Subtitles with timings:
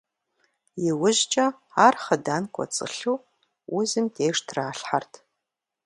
[0.87, 1.45] Иужькӏэ
[1.85, 3.17] ар хъыдан кӏуэцӏылъу
[3.77, 5.13] узым деж тралъхьэрт.